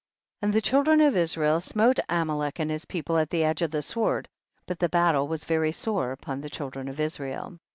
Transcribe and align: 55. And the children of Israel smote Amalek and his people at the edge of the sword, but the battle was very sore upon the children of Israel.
55. 0.39 0.47
And 0.47 0.53
the 0.55 0.67
children 0.67 1.01
of 1.01 1.15
Israel 1.15 1.61
smote 1.61 1.99
Amalek 2.09 2.57
and 2.57 2.71
his 2.71 2.85
people 2.85 3.19
at 3.19 3.29
the 3.29 3.43
edge 3.43 3.61
of 3.61 3.69
the 3.69 3.83
sword, 3.83 4.27
but 4.65 4.79
the 4.79 4.89
battle 4.89 5.27
was 5.27 5.45
very 5.45 5.71
sore 5.71 6.11
upon 6.11 6.41
the 6.41 6.49
children 6.49 6.87
of 6.87 6.99
Israel. 6.99 7.59